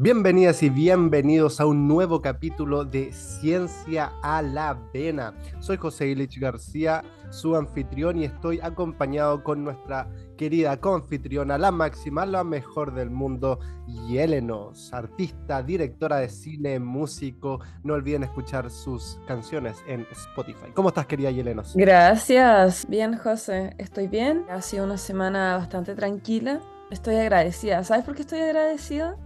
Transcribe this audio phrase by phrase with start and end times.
[0.00, 5.34] Bienvenidas y bienvenidos a un nuevo capítulo de Ciencia a la Vena.
[5.58, 12.26] Soy José Ilich García, su anfitrión, y estoy acompañado con nuestra querida confitriona, la máxima,
[12.26, 13.58] la mejor del mundo,
[14.06, 17.58] Yelenos, artista, directora de cine, músico.
[17.82, 20.70] No olviden escuchar sus canciones en Spotify.
[20.74, 21.74] ¿Cómo estás, querida Yelenos?
[21.74, 22.86] Gracias.
[22.88, 23.74] Bien, José.
[23.78, 24.44] Estoy bien.
[24.48, 26.60] Ha sido una semana bastante tranquila.
[26.92, 27.82] Estoy agradecida.
[27.82, 29.16] ¿Sabes por qué estoy agradecida?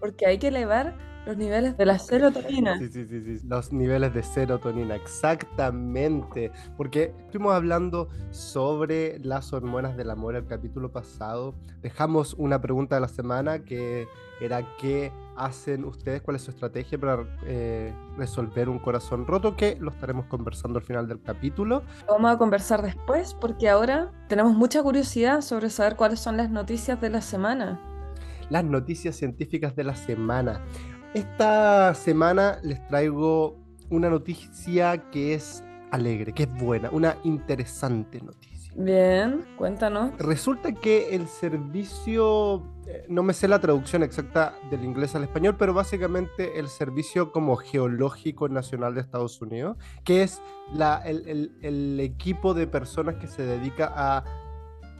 [0.00, 0.94] Porque hay que elevar
[1.26, 2.78] los niveles de la serotonina.
[2.78, 6.52] Sí, sí, sí, sí, los niveles de serotonina, exactamente.
[6.76, 11.54] Porque estuvimos hablando sobre las hormonas del amor el capítulo pasado.
[11.82, 14.06] Dejamos una pregunta de la semana que
[14.40, 19.76] era qué hacen ustedes, cuál es su estrategia para eh, resolver un corazón roto, que
[19.80, 21.82] lo estaremos conversando al final del capítulo.
[22.08, 27.00] Vamos a conversar después porque ahora tenemos mucha curiosidad sobre saber cuáles son las noticias
[27.00, 27.80] de la semana
[28.50, 30.64] las noticias científicas de la semana.
[31.14, 33.56] Esta semana les traigo
[33.90, 38.72] una noticia que es alegre, que es buena, una interesante noticia.
[38.78, 40.12] Bien, cuéntanos.
[40.18, 45.56] Resulta que el servicio, eh, no me sé la traducción exacta del inglés al español,
[45.58, 50.42] pero básicamente el servicio como geológico nacional de Estados Unidos, que es
[50.74, 54.24] la, el equipo de personas que se dedica a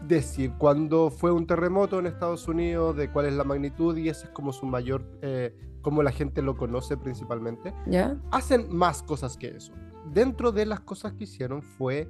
[0.06, 4.26] decir cuándo fue un terremoto en Estados Unidos, de cuál es la magnitud y ese
[4.26, 7.74] es como su mayor, eh, como la gente lo conoce principalmente.
[7.86, 8.16] ¿Ya?
[8.30, 9.72] Hacen más cosas que eso.
[10.12, 12.08] Dentro de las cosas que hicieron fue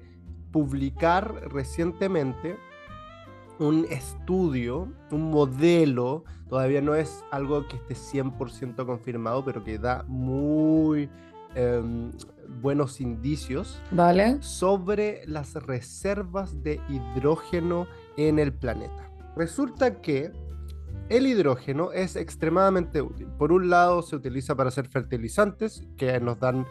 [0.52, 2.56] publicar recientemente
[3.58, 10.04] un estudio, un modelo, todavía no es algo que esté 100% confirmado, pero que da
[10.06, 11.08] muy
[11.56, 12.10] Em,
[12.48, 14.38] buenos indicios vale.
[14.40, 19.10] sobre las reservas de hidrógeno en el planeta.
[19.36, 20.32] Resulta que
[21.08, 23.28] el hidrógeno es extremadamente útil.
[23.38, 26.66] Por un lado se utiliza para hacer fertilizantes que nos dan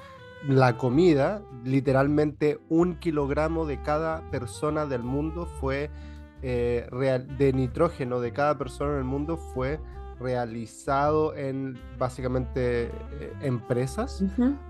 [0.48, 5.89] la comida, literalmente un kilogramo de cada persona del mundo fue
[6.42, 6.88] eh,
[7.38, 9.80] de nitrógeno de cada persona en el mundo fue
[10.20, 12.92] realizado en básicamente eh,
[13.42, 14.23] empresas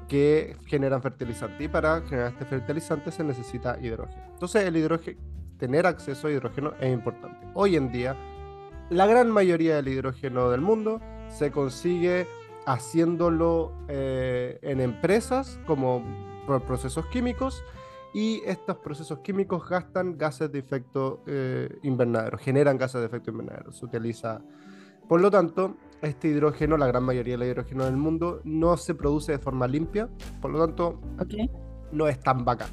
[0.07, 4.23] que generan fertilizante y para generar este fertilizante se necesita hidrógeno.
[4.33, 5.19] Entonces el hidrógeno,
[5.57, 7.47] tener acceso a hidrógeno es importante.
[7.53, 8.15] Hoy en día
[8.89, 12.27] la gran mayoría del hidrógeno del mundo se consigue
[12.65, 16.03] haciéndolo eh, en empresas como
[16.45, 17.63] por procesos químicos
[18.13, 23.71] y estos procesos químicos gastan gases de efecto eh, invernadero, generan gases de efecto invernadero.
[23.71, 24.41] Se utiliza
[25.07, 29.33] por lo tanto, este hidrógeno, la gran mayoría del hidrógeno del mundo, no se produce
[29.33, 30.09] de forma limpia,
[30.41, 30.99] por lo tanto,
[31.91, 32.69] no es tan bacán.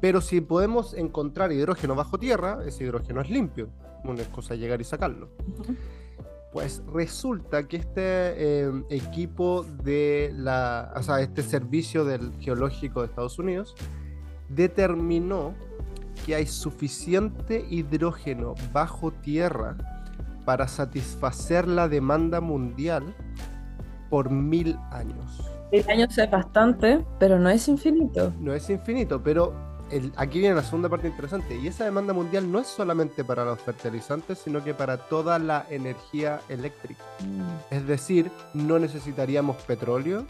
[0.00, 3.68] Pero si podemos encontrar hidrógeno bajo tierra, ese hidrógeno es limpio.
[4.04, 5.28] Una cosa llegar y sacarlo.
[6.52, 13.06] Pues resulta que este eh, equipo de la, o sea, este servicio del geológico de
[13.06, 13.74] Estados Unidos
[14.48, 15.54] determinó
[16.26, 19.76] que hay suficiente hidrógeno bajo tierra
[20.44, 23.14] para satisfacer la demanda mundial
[24.10, 25.40] por mil años.
[25.72, 28.32] Mil años es bastante, pero no es infinito.
[28.38, 29.54] No es infinito, pero
[29.90, 31.56] el, aquí viene la segunda parte interesante.
[31.56, 35.66] Y esa demanda mundial no es solamente para los fertilizantes, sino que para toda la
[35.70, 37.02] energía eléctrica.
[37.20, 37.74] Mm.
[37.74, 40.26] Es decir, no necesitaríamos petróleo,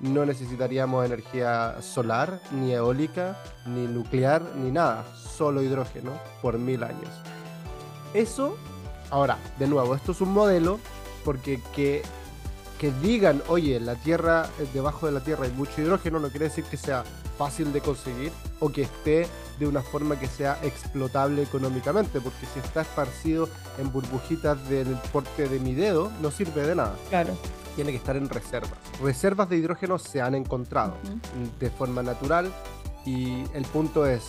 [0.00, 3.36] no necesitaríamos energía solar, ni eólica,
[3.66, 5.04] ni nuclear, ni nada.
[5.16, 7.10] Solo hidrógeno por mil años.
[8.14, 8.56] Eso
[9.10, 10.78] Ahora, de nuevo, esto es un modelo
[11.24, 12.02] porque que,
[12.78, 16.46] que digan, oye, la Tierra, eh, debajo de la Tierra hay mucho hidrógeno, no quiere
[16.46, 17.04] decir que sea
[17.36, 22.58] fácil de conseguir o que esté de una forma que sea explotable económicamente, porque si
[22.58, 23.48] está esparcido
[23.78, 26.96] en burbujitas del porte de mi dedo, no sirve de nada.
[27.08, 27.36] Claro.
[27.76, 28.72] Tiene que estar en reservas.
[29.00, 30.94] Reservas de hidrógeno se han encontrado
[31.60, 32.52] de forma natural
[33.04, 34.24] y el punto es,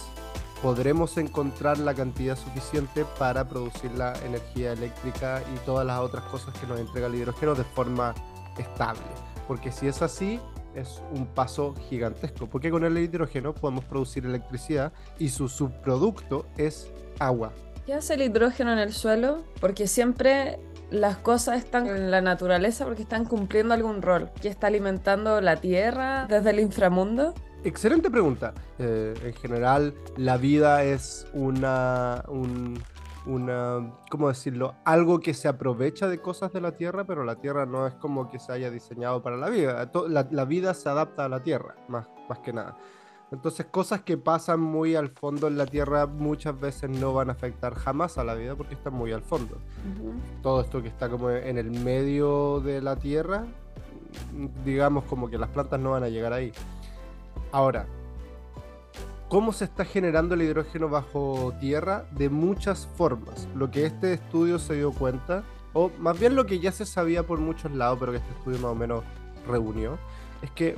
[0.62, 6.54] podremos encontrar la cantidad suficiente para producir la energía eléctrica y todas las otras cosas
[6.60, 8.14] que nos entrega el hidrógeno de forma
[8.58, 9.02] estable.
[9.48, 10.40] Porque si es así,
[10.76, 16.92] es un paso gigantesco, porque con el hidrógeno podemos producir electricidad y su subproducto es
[17.20, 17.52] agua.
[17.86, 19.44] ¿Qué hace el hidrógeno en el suelo?
[19.60, 20.60] Porque siempre
[20.92, 24.30] las cosas están en la naturaleza porque están cumpliendo algún rol.
[24.42, 27.34] ¿Qué está alimentando la Tierra desde el inframundo?
[27.64, 28.54] Excelente pregunta.
[28.78, 32.24] Eh, en general, la vida es una,
[33.26, 34.76] una, ¿cómo decirlo?
[34.86, 38.32] Algo que se aprovecha de cosas de la Tierra, pero la Tierra no es como
[38.32, 39.92] que se haya diseñado para la vida.
[40.08, 42.78] La, la vida se adapta a la Tierra, más, más que nada.
[43.32, 47.34] Entonces cosas que pasan muy al fondo en la Tierra muchas veces no van a
[47.34, 49.58] afectar jamás a la vida porque están muy al fondo.
[50.42, 53.46] Todo esto que está como en el medio de la Tierra,
[54.66, 56.52] digamos como que las plantas no van a llegar ahí.
[57.52, 57.88] Ahora,
[59.28, 62.06] ¿cómo se está generando el hidrógeno bajo tierra?
[62.12, 63.48] De muchas formas.
[63.56, 65.44] Lo que este estudio se dio cuenta,
[65.74, 68.60] o más bien lo que ya se sabía por muchos lados, pero que este estudio
[68.60, 69.04] más o menos
[69.48, 69.98] reunió,
[70.44, 70.78] es que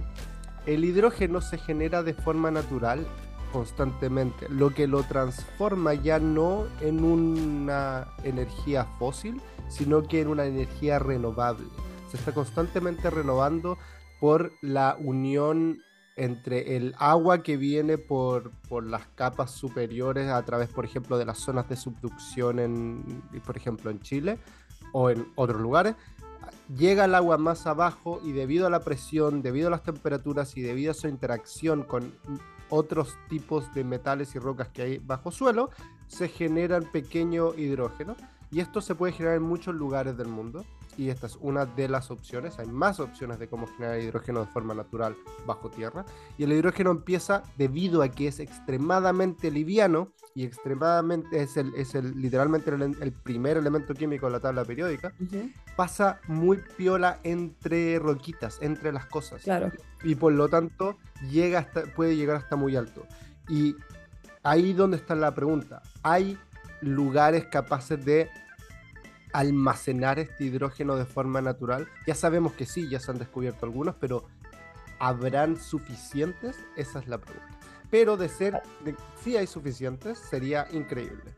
[0.66, 3.06] el hidrógeno se genera de forma natural
[3.52, 10.46] constantemente, lo que lo transforma ya no en una energía fósil, sino que en una
[10.46, 11.66] energía renovable.
[12.10, 13.78] Se está constantemente renovando
[14.22, 15.82] por la unión
[16.22, 21.26] entre el agua que viene por, por, las capas superiores a través, por ejemplo, de
[21.26, 24.38] las zonas de subducción, en, por ejemplo, en Chile
[24.94, 25.96] o en otros lugares,
[26.78, 30.62] llega el agua más abajo y debido a la presión, debido a las temperaturas y
[30.62, 32.14] debido a su interacción con
[32.70, 35.72] otros tipos de metales y rocas que hay bajo suelo,
[36.08, 38.16] se generan pequeño hidrógeno
[38.52, 40.66] y esto se puede generar en muchos lugares del mundo
[40.98, 42.60] y esta es una de las opciones.
[42.60, 45.16] Hay más opciones de cómo generar hidrógeno de forma natural
[45.46, 46.06] bajo tierra.
[46.38, 51.96] Y el hidrógeno empieza debido a que es extremadamente liviano y extremadamente es el, es
[51.96, 55.14] el literalmente el, primer elemento químico de la tabla periódica.
[55.78, 59.44] Pasa muy piola entre roquitas, entre las cosas.
[59.44, 59.72] Claro.
[60.04, 60.98] Y por lo tanto
[61.30, 63.06] llega hasta, puede llegar hasta muy alto.
[63.48, 63.76] Y
[64.44, 65.82] ahí donde está la pregunta.
[66.04, 66.38] Hay
[66.82, 68.30] lugares capaces de
[69.34, 71.88] almacenar este hidrógeno de forma natural?
[72.06, 74.26] Ya sabemos que sí, ya se han descubierto algunos, pero
[75.00, 76.58] ¿habrán suficientes?
[76.76, 77.48] Esa es la pregunta.
[77.90, 81.34] Pero de ser, de, si hay suficientes, sería increíble.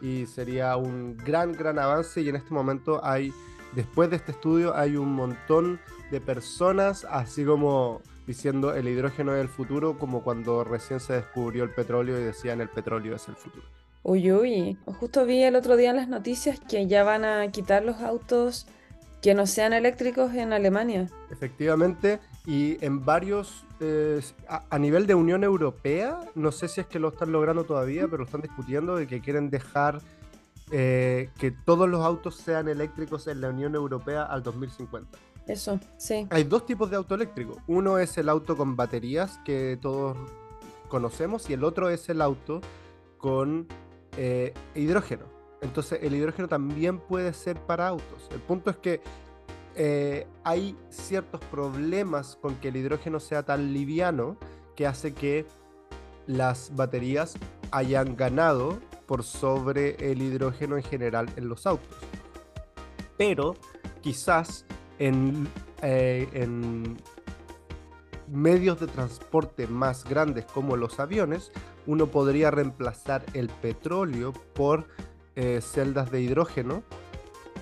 [0.00, 2.22] Y sería un gran, gran avance.
[2.22, 3.34] Y en este momento hay,
[3.74, 5.78] después de este estudio, hay un montón
[6.10, 11.64] de personas, así como diciendo el hidrógeno es el futuro, como cuando recién se descubrió
[11.64, 13.66] el petróleo y decían el petróleo es el futuro.
[14.02, 17.84] Uy, uy, justo vi el otro día en las noticias que ya van a quitar
[17.84, 18.66] los autos
[19.20, 21.08] que no sean eléctricos en Alemania.
[21.30, 26.98] Efectivamente, y en varios, eh, a, nivel de Unión Europea, no sé si es que
[26.98, 30.00] lo están logrando todavía, pero lo están discutiendo de que quieren dejar
[30.70, 35.18] eh, que todos los autos sean eléctricos en la Unión Europea al 2050.
[35.46, 36.26] Eso, sí.
[36.30, 37.58] Hay dos tipos de auto eléctrico.
[37.66, 40.16] Uno es el auto con baterías que todos
[40.88, 42.60] conocemos y el otro es el auto
[43.18, 43.66] con
[44.16, 45.24] eh, hidrógeno.
[45.62, 48.28] Entonces el hidrógeno también puede ser para autos.
[48.32, 49.00] El punto es que
[49.76, 54.36] eh, hay ciertos problemas con que el hidrógeno sea tan liviano
[54.74, 55.46] que hace que
[56.26, 57.36] las baterías
[57.70, 61.96] hayan ganado por sobre el hidrógeno en general en los autos.
[63.16, 63.54] Pero
[64.00, 64.64] quizás
[64.98, 65.48] en,
[65.82, 66.96] eh, en
[68.28, 71.52] medios de transporte más grandes como los aviones,
[71.86, 74.86] uno podría reemplazar el petróleo por
[75.36, 76.82] eh, celdas de hidrógeno,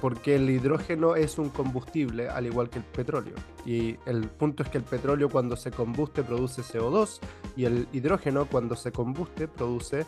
[0.00, 3.35] porque el hidrógeno es un combustible al igual que el petróleo.
[3.65, 7.20] Y el punto es que el petróleo cuando se combuste produce CO2
[7.56, 10.06] y el hidrógeno cuando se combuste produce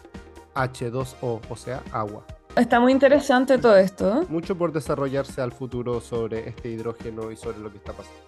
[0.54, 2.24] H2O, o sea, agua.
[2.56, 4.26] Está muy interesante todo esto.
[4.28, 8.18] Mucho por desarrollarse al futuro sobre este hidrógeno y sobre lo que está pasando.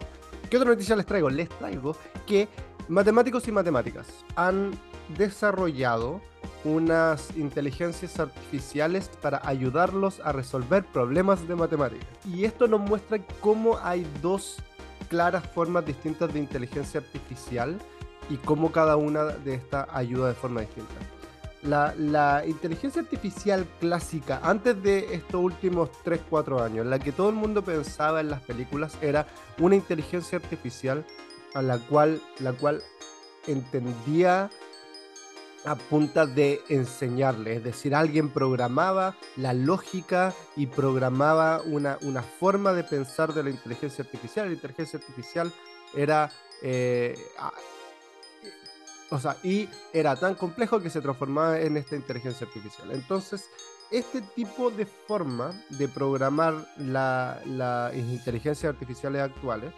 [0.49, 1.29] ¿Qué otra noticia les traigo?
[1.29, 1.97] Les traigo
[2.27, 2.49] que
[2.89, 4.07] matemáticos y matemáticas
[4.37, 4.71] han
[5.17, 6.21] desarrollado
[6.65, 12.07] unas inteligencias artificiales para ayudarlos a resolver problemas de matemáticas.
[12.27, 14.59] Y esto nos muestra cómo hay dos
[15.09, 17.79] claras formas distintas de inteligencia artificial
[18.31, 20.95] y cómo cada una de estas ayuda de forma distinta.
[21.63, 27.37] La, la, inteligencia artificial clásica, antes de estos últimos 3-4 años, la que todo el
[27.37, 31.05] mundo pensaba en las películas, era una inteligencia artificial
[31.55, 32.83] a la cual, la cual
[33.47, 34.51] entendía
[35.65, 42.73] a punta de enseñarle, es decir, alguien programaba la lógica y programaba una, una forma
[42.73, 44.47] de pensar de la inteligencia artificial.
[44.47, 45.53] La inteligencia artificial
[45.95, 46.31] era
[46.63, 47.15] eh,
[49.13, 52.93] o sea, y era tan complejo que se transformaba en esta inteligencia artificial.
[52.93, 53.51] Entonces,
[53.91, 59.75] este tipo de forma de programar las la inteligencias artificiales actuales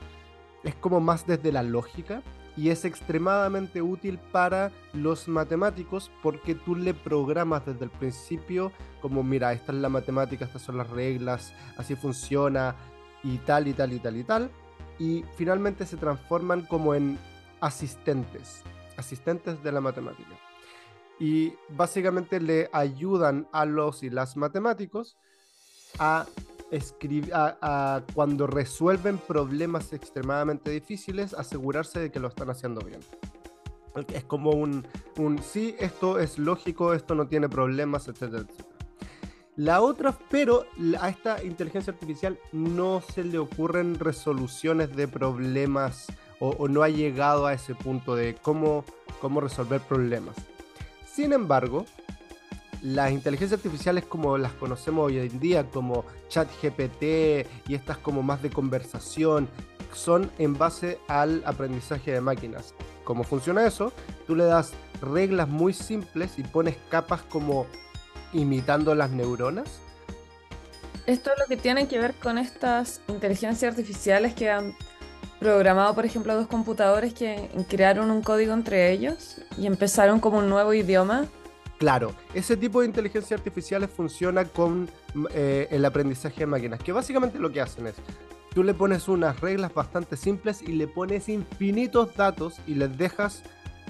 [0.63, 2.23] es como más desde la lógica
[2.57, 9.23] y es extremadamente útil para los matemáticos porque tú le programas desde el principio como
[9.23, 12.75] mira, esta es la matemática, estas son las reglas, así funciona
[13.23, 14.51] y tal y tal y tal y tal
[14.99, 17.19] y finalmente se transforman como en
[17.61, 18.63] asistentes
[18.97, 20.39] asistentes de la matemática.
[21.19, 25.17] Y básicamente le ayudan a los y las matemáticos
[25.99, 26.27] a
[26.71, 33.01] escribir, a, cuando resuelven problemas extremadamente difíciles, asegurarse de que lo están haciendo bien.
[34.13, 34.87] Es como un,
[35.19, 38.75] un sí, esto es lógico, esto no tiene problemas, etcétera, etcétera.
[39.57, 40.67] La otra, pero
[41.01, 46.09] a esta inteligencia artificial no se le ocurren resoluciones de problemas
[46.41, 48.85] o, no ha llegado a ese punto de cómo,
[49.21, 50.35] cómo resolver problemas.
[51.07, 51.87] Sin embargo,
[52.85, 57.03] las inteligencias artificiales como las conocemos hoy en día, como ChatGPT
[57.67, 59.49] y estas como más de conversación,
[59.95, 62.75] son en base al aprendizaje de máquinas.
[63.05, 63.93] ¿Cómo funciona eso?
[64.27, 67.67] Tú le das reglas muy simples y pones capas como
[68.35, 69.81] imitando las neuronas.
[71.07, 74.75] Esto es lo que tiene que ver con estas inteligencias artificiales que han
[75.41, 80.51] programado, por ejemplo, dos computadores que crearon un código entre ellos y empezaron como un
[80.51, 81.27] nuevo idioma.
[81.79, 84.89] Claro, ese tipo de inteligencia artificiales funciona con
[85.33, 87.95] eh, el aprendizaje de máquinas, que básicamente lo que hacen es,
[88.55, 93.43] tú le pones unas reglas bastante simples y le pones infinitos datos y les dejas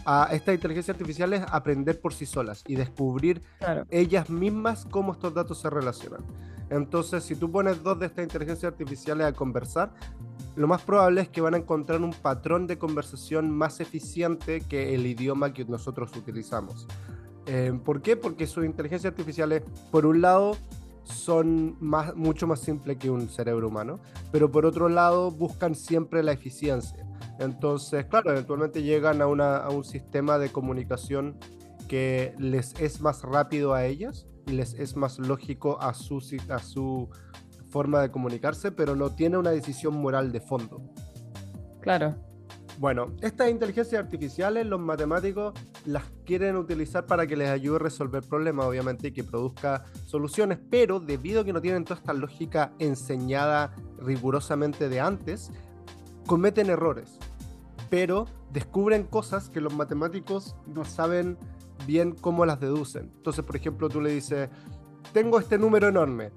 [0.07, 3.43] a estas inteligencias artificiales aprender por sí solas y descubrir
[3.91, 6.25] ellas mismas cómo estos datos se relacionan.
[6.71, 9.93] Entonces, si tú pones dos de estas inteligencias artificiales a conversar,
[10.57, 14.95] lo más probable es que van a encontrar un patrón de conversación más eficiente que
[14.95, 16.87] el idioma que nosotros utilizamos.
[17.47, 18.17] Eh, ¿Por qué?
[18.17, 20.57] Porque sus inteligencias artificiales, por un lado,
[21.05, 24.01] son más, mucho más simples que un cerebro humano,
[24.33, 27.07] pero por otro lado buscan siempre la eficiencia.
[27.39, 31.37] Entonces, claro, eventualmente llegan a, un sistema de comunicación
[31.89, 36.59] que les es más rápido a ellas y les es más lógico a su, a
[36.59, 37.09] su
[37.71, 40.81] forma de comunicarse, pero no tiene una decisión moral de fondo.
[41.81, 42.15] Claro.
[42.79, 45.55] Bueno, estas inteligencias artificiales los matemáticos
[45.85, 50.59] las quieren utilizar para que les ayude a resolver problemas, obviamente, y que produzca soluciones,
[50.71, 55.53] pero debido a que no tienen toda esta lógica enseñada rigurosamente de antes,
[56.27, 57.19] cometen errores,
[57.91, 61.39] pero descubren cosas que los matemáticos no saben
[61.87, 63.13] bien cómo las deducen.
[63.17, 64.49] Entonces, por ejemplo, tú le dices,
[65.13, 66.33] tengo este número enorme,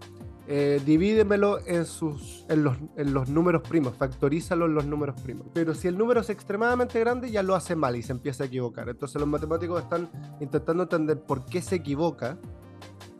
[0.50, 5.48] eh, divídemelo en, sus, en, los, en los números primos, factorízalo en los números primos.
[5.54, 8.48] Pero si el número es extremadamente grande, ya lo hace mal y se empieza a
[8.48, 8.88] equivocar.
[8.88, 12.38] Entonces los matemáticos están intentando entender por qué se equivoca.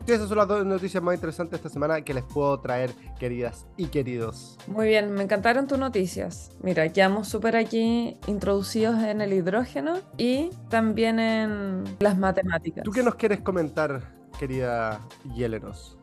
[0.06, 3.66] Y esas son las dos noticias más interesantes esta semana que les puedo traer, queridas
[3.76, 4.56] y queridos.
[4.66, 6.56] Muy bien, me encantaron tus noticias.
[6.62, 12.84] Mira, quedamos súper aquí introducidos en el hidrógeno y también en las matemáticas.
[12.84, 15.98] ¿Tú qué nos quieres comentar, querida Yelenos?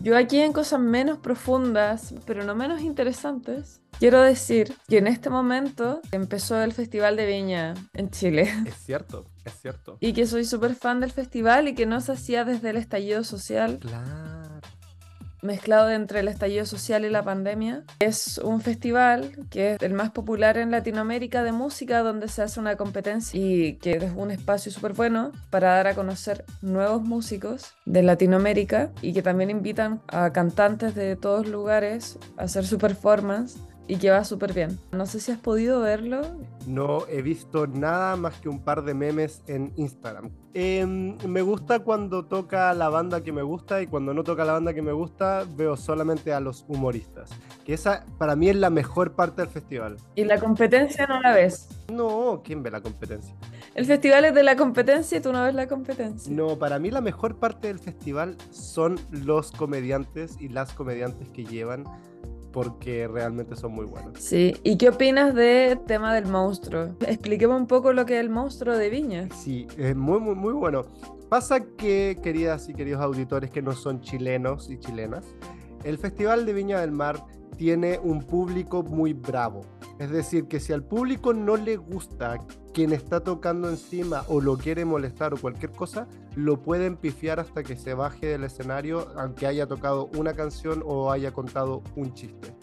[0.00, 5.30] Yo aquí en cosas menos profundas, pero no menos interesantes, quiero decir que en este
[5.30, 8.52] momento empezó el Festival de Viña en Chile.
[8.66, 9.96] Es cierto, es cierto.
[10.00, 13.24] Y que soy súper fan del festival y que no se hacía desde el estallido
[13.24, 13.78] social.
[13.80, 14.45] Claro
[15.46, 17.84] mezclado entre el estallido social y la pandemia.
[17.98, 22.60] Es un festival que es el más popular en Latinoamérica de música, donde se hace
[22.60, 27.74] una competencia y que es un espacio súper bueno para dar a conocer nuevos músicos
[27.84, 33.58] de Latinoamérica y que también invitan a cantantes de todos lugares a hacer su performance
[33.88, 34.78] y que va súper bien.
[34.92, 36.22] No sé si has podido verlo.
[36.66, 40.30] No he visto nada más que un par de memes en Instagram.
[40.54, 44.54] Em, me gusta cuando toca la banda que me gusta y cuando no toca la
[44.54, 47.30] banda que me gusta veo solamente a los humoristas.
[47.64, 49.96] Que esa para mí es la mejor parte del festival.
[50.14, 51.68] ¿Y la competencia no la ves?
[51.92, 53.34] No, ¿quién ve la competencia?
[53.74, 56.32] El festival es de la competencia y tú no ves la competencia.
[56.34, 61.44] No, para mí la mejor parte del festival son los comediantes y las comediantes que
[61.44, 61.84] llevan
[62.56, 64.14] porque realmente son muy buenos.
[64.18, 66.96] Sí, ¿y qué opinas del tema del monstruo?
[67.06, 69.28] Expliquemos un poco lo que es el monstruo de Viña.
[69.34, 70.86] Sí, es muy, muy, muy bueno.
[71.28, 75.26] Pasa que, queridas y queridos auditores que no son chilenos y chilenas,
[75.84, 77.22] el Festival de Viña del Mar
[77.56, 79.62] tiene un público muy bravo.
[79.98, 82.38] Es decir, que si al público no le gusta
[82.72, 87.62] quien está tocando encima o lo quiere molestar o cualquier cosa, lo pueden pifiar hasta
[87.62, 92.54] que se baje del escenario, aunque haya tocado una canción o haya contado un chiste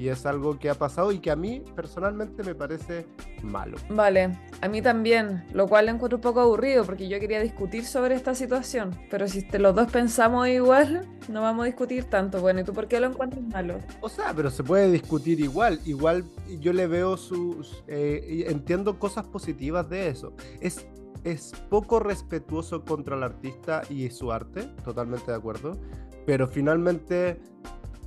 [0.00, 3.06] y es algo que ha pasado y que a mí personalmente me parece
[3.42, 3.76] malo.
[3.90, 7.84] Vale, a mí también, lo cual le encuentro un poco aburrido porque yo quería discutir
[7.84, 12.40] sobre esta situación, pero si los dos pensamos igual, no vamos a discutir tanto.
[12.40, 13.78] Bueno, ¿y tú por qué lo encuentras malo?
[14.00, 16.24] O sea, pero se puede discutir igual, igual
[16.60, 17.84] yo le veo sus...
[17.86, 20.32] Eh, entiendo cosas positivas de eso.
[20.62, 20.86] Es
[21.22, 25.78] es poco respetuoso contra el artista y su arte, totalmente de acuerdo,
[26.24, 27.38] pero finalmente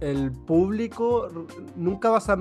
[0.03, 1.29] el público
[1.75, 2.37] nunca vas a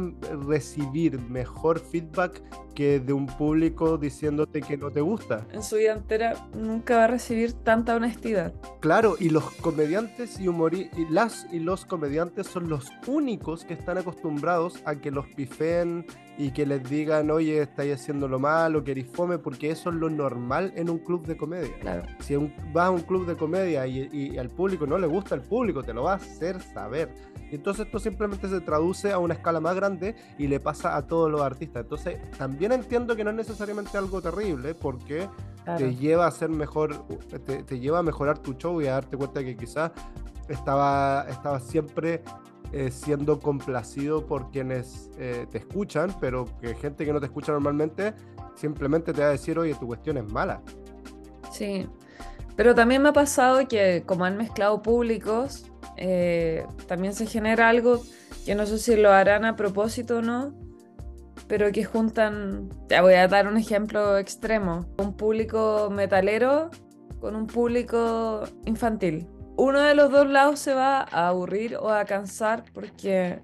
[0.47, 2.43] recibir mejor feedback
[2.75, 5.47] que de un público diciéndote que no te gusta.
[5.53, 8.53] En su vida entera nunca va a recibir tanta honestidad.
[8.81, 13.99] Claro, y los comediantes y y las y los comediantes son los únicos que están
[13.99, 16.07] acostumbrados a que los pifeen
[16.39, 20.09] y que les digan, oye, estáis haciéndolo mal o queréis fome, porque eso es lo
[20.09, 21.73] normal en un club de comedia.
[21.81, 22.03] Claro.
[22.21, 22.35] Si
[22.73, 25.83] vas a un club de comedia y, y, al público no le gusta el público,
[25.83, 27.13] te lo va a hacer saber.
[27.51, 31.31] Entonces esto simplemente se traduce a una escala más grande y le pasa a todos
[31.31, 31.83] los artistas.
[31.83, 35.29] Entonces también entiendo que no es necesariamente algo terrible porque
[35.77, 39.17] te lleva a ser mejor, te, te, lleva a mejorar tu show y a darte
[39.17, 39.93] cuenta que quizás
[40.49, 42.23] estaba, estaba siempre
[42.73, 47.53] eh, siendo complacido por quienes eh, te escuchan, pero que gente que no te escucha
[47.53, 48.15] normalmente
[48.55, 50.63] simplemente te va a decir, oye, tu cuestión es mala.
[51.51, 51.87] Sí,
[52.57, 58.03] pero también me ha pasado que como han mezclado públicos, eh, también se genera algo
[58.47, 60.55] que no sé si lo harán a propósito o no,
[61.49, 66.71] pero que juntan, ya voy a dar un ejemplo extremo, un público metalero
[67.21, 69.29] con un público infantil
[69.63, 73.39] uno de los dos lados se va a aburrir o a cansar porque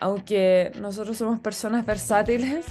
[0.00, 2.64] aunque nosotros somos personas versátiles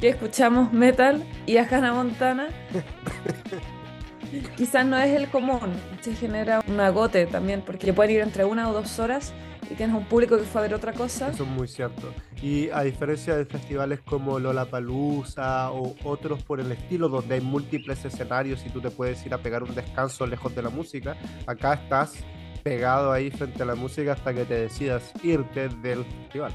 [0.00, 2.48] que escuchamos metal y a Hannah Montana,
[4.56, 5.74] quizás no es el común.
[6.00, 9.34] Se genera un agote también porque pueden ir entre una o dos horas
[9.72, 11.30] y tienes un público que fue a ver otra cosa.
[11.30, 12.12] Eso es muy cierto.
[12.42, 18.04] Y a diferencia de festivales como Lollapalooza o otros por el estilo, donde hay múltiples
[18.04, 21.74] escenarios y tú te puedes ir a pegar un descanso lejos de la música, acá
[21.74, 22.16] estás
[22.62, 26.52] pegado ahí frente a la música hasta que te decidas irte del festival.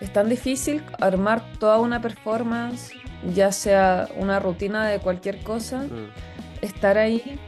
[0.00, 2.92] Es tan difícil armar toda una performance,
[3.34, 6.64] ya sea una rutina de cualquier cosa, mm.
[6.64, 7.38] estar ahí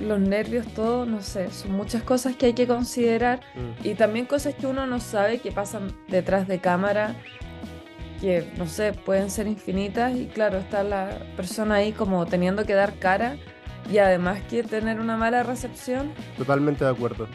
[0.00, 3.86] los nervios, todo, no sé, son muchas cosas que hay que considerar mm.
[3.86, 7.14] y también cosas que uno no sabe que pasan detrás de cámara,
[8.20, 12.74] que no sé, pueden ser infinitas y claro, está la persona ahí como teniendo que
[12.74, 13.36] dar cara
[13.90, 16.12] y además que tener una mala recepción.
[16.36, 17.28] Totalmente de acuerdo.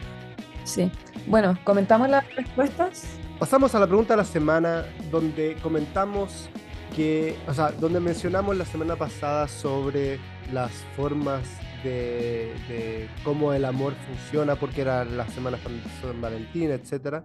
[0.64, 0.90] Sí.
[1.26, 3.04] Bueno, ¿comentamos las respuestas?
[3.38, 6.50] Pasamos a la pregunta de la semana donde comentamos
[6.94, 10.18] que, o sea, donde mencionamos la semana pasada sobre
[10.52, 11.42] las formas
[11.82, 15.62] de, cómo el amor funciona, porque era la semana de
[16.00, 17.22] San Valentín, etc.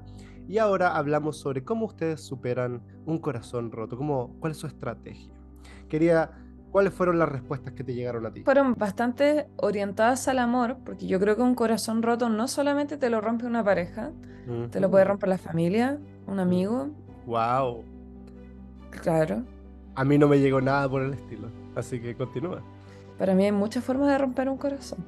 [0.48, 5.34] Y ahora hablamos sobre cómo ustedes superan un corazón roto, cómo, cuál es su estrategia.
[5.90, 6.32] Quería,
[6.72, 8.44] ¿cuáles fueron las respuestas que te llegaron a ti?
[8.44, 13.10] Fueron bastante orientadas al amor, porque yo creo que un corazón roto no solamente te
[13.10, 14.12] lo rompe una pareja,
[14.70, 16.90] te lo puede romper la familia, un amigo.
[17.26, 17.84] Wow.
[19.02, 19.44] Claro.
[19.96, 22.62] A mí no me llegó nada por el estilo, así que continúa.
[23.18, 25.00] Para mí hay muchas formas de romper un corazón.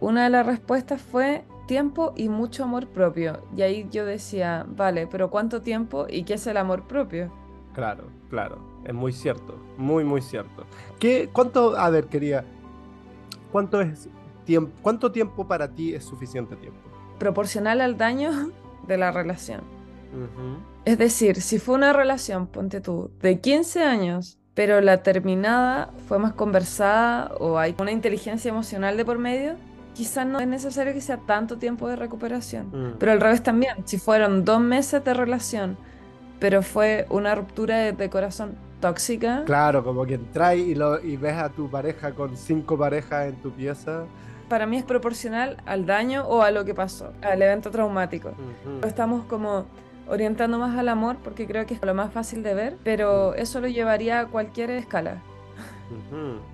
[0.00, 3.42] Una de las respuestas fue tiempo y mucho amor propio.
[3.56, 7.30] Y ahí yo decía, vale, pero ¿cuánto tiempo y qué es el amor propio?
[7.74, 10.64] Claro, claro, es muy cierto, muy, muy cierto.
[10.98, 12.44] ¿Qué, ¿Cuánto, a ver, quería,
[13.52, 14.08] cuánto es
[14.44, 16.80] tiempo, cuánto tiempo para ti es suficiente tiempo?
[17.18, 18.50] Proporcional al daño
[18.86, 19.60] de la relación.
[20.86, 26.18] Es decir, si fue una relación, ponte tú, de 15 años pero la terminada fue
[26.18, 29.54] más conversada o hay una inteligencia emocional de por medio,
[29.94, 32.66] quizás no es necesario que sea tanto tiempo de recuperación.
[32.72, 32.96] Mm.
[32.98, 35.76] Pero al revés también, si fueron dos meses de relación,
[36.40, 39.44] pero fue una ruptura de, corazón tóxica.
[39.46, 40.72] Claro, como que entras y,
[41.04, 44.06] y ves a tu pareja con cinco parejas en tu pieza.
[44.48, 48.32] Para mí es proporcional al daño o a lo que pasó, al evento traumático.
[48.84, 49.66] Estamos como
[50.08, 53.60] orientando más al amor porque creo que es lo más fácil de ver, pero eso
[53.60, 55.22] lo llevaría a cualquier escala.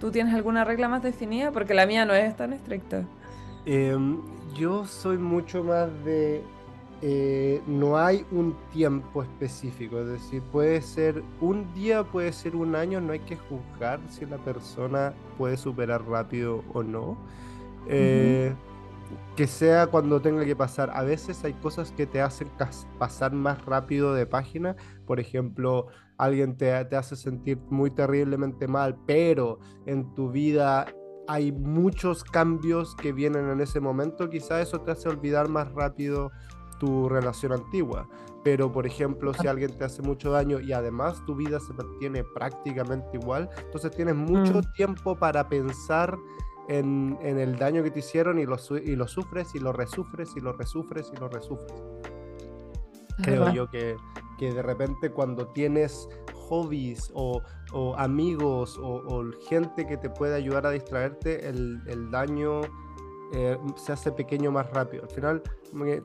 [0.01, 1.51] ¿Tú tienes alguna regla más definida?
[1.51, 3.05] Porque la mía no es tan estricta.
[3.67, 4.21] Em,
[4.55, 6.43] yo soy mucho más de...
[7.03, 12.75] Eh, no hay un tiempo específico, es decir, puede ser un día, puede ser un
[12.75, 17.19] año, no hay que juzgar si la persona puede superar rápido o no.
[17.89, 18.55] Eh,
[19.37, 20.91] que sea cuando tenga que pasar.
[20.95, 22.49] A veces hay cosas que te hacen
[22.99, 24.77] pasar más rápido de página.
[25.07, 25.87] Por ejemplo,
[26.19, 30.87] alguien te, te, hace sentir muy terriblemente mal, pero en tu vida
[31.27, 34.31] hay muchos cambios que vienen en ese momento.
[34.31, 36.31] Quizá eso te hace olvidar más rápido
[36.79, 38.09] tu relación antigua.
[38.43, 42.23] Pero, por ejemplo, si alguien te hace mucho daño y además tu vida se mantiene
[42.35, 44.73] prácticamente igual, entonces tienes mucho mm.
[44.77, 46.17] tiempo para pensar
[46.69, 50.41] en, el daño que te hicieron y lo, y lo sufres y lo resufres y
[50.41, 51.83] lo resufres y lo resufres.
[53.23, 53.97] Creo yo que,
[54.39, 57.41] de repente cuando tienes hobbies o,
[57.97, 62.63] amigos o, gente que te puede ayudar a distraerte, el, daño
[63.33, 65.05] eh, se hace pequeño más rápido.
[65.05, 65.43] Al final,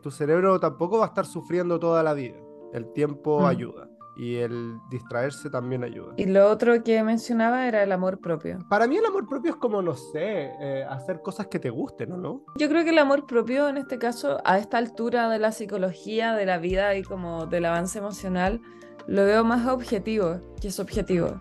[0.02, 2.38] tu cerebro tampoco va a estar sufriendo toda la vida.
[2.74, 3.46] El tiempo mm.
[3.46, 3.89] ayuda
[4.20, 6.14] y el distraerse también ayuda.
[6.18, 8.60] Y lo otro que mencionaba era el amor propio.
[8.68, 12.12] Para mí el amor propio es como, no sé, eh, hacer cosas que te gusten,
[12.12, 12.44] ¿o no?
[12.58, 16.34] Yo creo que el amor propio en este caso, a esta altura de la psicología,
[16.34, 18.60] de la vida y como del avance emocional,
[19.08, 21.40] lo veo más objetivo que subjetivo.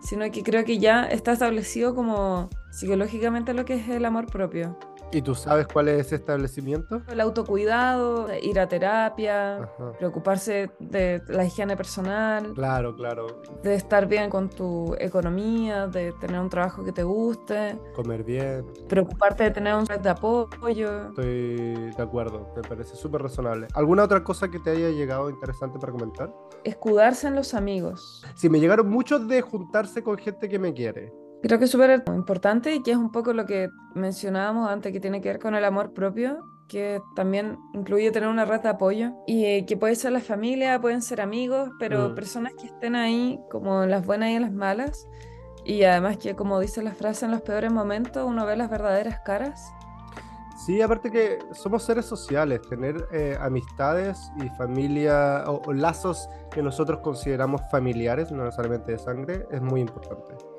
[0.00, 4.76] Sino que creo que ya está establecido como psicológicamente lo que es el amor propio.
[5.14, 7.00] ¿Y tú sabes cuál es ese establecimiento?
[7.06, 12.52] El autocuidado, ir a terapia, preocuparse de la higiene personal.
[12.52, 13.42] Claro, claro.
[13.62, 17.78] De estar bien con tu economía, de tener un trabajo que te guste.
[17.94, 18.66] Comer bien.
[18.88, 21.10] Preocuparte de tener un red de apoyo.
[21.10, 23.68] Estoy de acuerdo, me parece súper razonable.
[23.74, 26.34] ¿Alguna otra cosa que te haya llegado interesante para comentar?
[26.64, 28.24] Escudarse en los amigos.
[28.34, 31.12] Sí, me llegaron muchos de juntarse con gente que me quiere.
[31.44, 34.98] Creo que es súper importante y que es un poco lo que mencionábamos antes, que
[34.98, 39.12] tiene que ver con el amor propio, que también incluye tener una red de apoyo
[39.26, 42.14] y que puede ser la familia, pueden ser amigos, pero mm.
[42.14, 45.06] personas que estén ahí como en las buenas y en las malas.
[45.66, 49.20] Y además que, como dice la frase, en los peores momentos uno ve las verdaderas
[49.20, 49.70] caras.
[50.64, 57.00] Sí, aparte que somos seres sociales, tener eh, amistades y familia o lazos que nosotros
[57.00, 60.53] consideramos familiares, no necesariamente de sangre, es muy importante.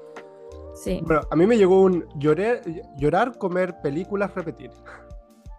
[0.76, 1.02] Sí.
[1.06, 2.62] Bueno, a mí me llegó un llorar,
[2.98, 4.72] llorar comer películas, repetir.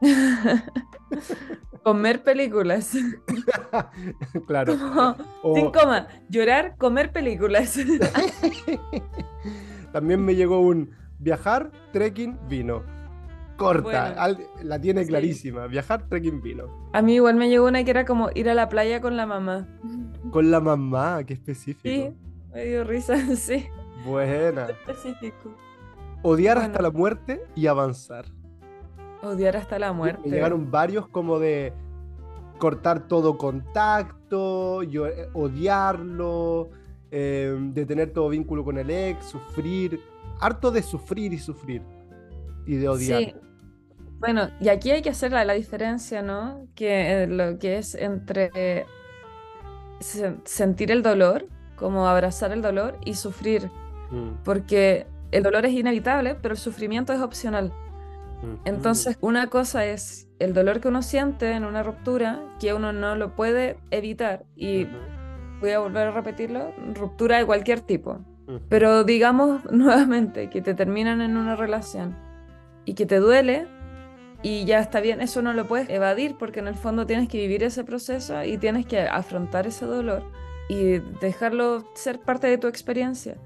[1.83, 2.93] comer películas.
[4.47, 4.77] claro.
[5.55, 7.79] Sin coma, llorar, comer películas.
[9.93, 12.83] También me llegó un viajar, trekking, vino.
[13.57, 15.67] Corta, la tiene clarísima.
[15.67, 16.91] Viajar, trekking, vino.
[16.93, 19.25] A mí igual me llegó una que era como ir a la playa con la
[19.25, 19.67] mamá.
[20.31, 21.89] Con la mamá, qué específico.
[21.89, 22.11] Sí,
[22.53, 23.67] me dio risa, sí.
[24.07, 24.67] Buena.
[24.87, 25.55] Específico.
[26.23, 28.27] Odiar hasta la muerte y avanzar.
[29.23, 30.23] Odiar hasta la muerte.
[30.25, 31.73] Me llegaron varios como de
[32.59, 36.71] cortar todo contacto, yo, eh, odiarlo,
[37.11, 40.01] em, de tener todo vínculo con el ex, sufrir,
[40.41, 41.83] harto de sufrir y sufrir
[42.67, 43.23] y de odiar.
[43.23, 43.35] Sí.
[44.19, 46.67] Bueno, y aquí hay que hacer la, diferencia, ¿no?
[46.75, 48.87] Que eh, lo que es entre
[50.45, 53.71] sentir el dolor, como abrazar el dolor y sufrir.
[54.11, 54.43] Mm.
[54.45, 57.73] Porque el dolor es inevitable, pero el sufrimiento es opcional.
[58.43, 58.67] Mm.
[58.67, 63.17] Entonces, una cosa es el dolor que uno siente en una ruptura, que uno no
[63.17, 64.45] lo puede evitar.
[64.55, 64.87] Y
[65.61, 68.21] voy a volver a repetirlo, ruptura de cualquier tipo.
[68.69, 72.17] Pero digamos nuevamente que te terminan en una relación
[72.85, 73.67] y que te duele
[74.43, 77.39] y ya está bien, eso no lo puedes evadir porque en el fondo tienes que
[77.39, 80.23] vivir ese proceso y tienes que afrontar ese dolor
[80.69, 83.37] y dejarlo ser parte de tu experiencia.